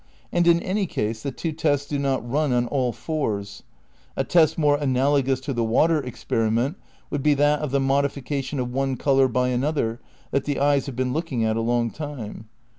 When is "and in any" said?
0.31-0.87